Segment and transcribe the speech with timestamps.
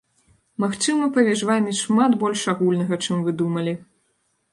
[0.63, 3.75] Магчыма, паміж вамі шмат больш агульнага, чым вы думалі!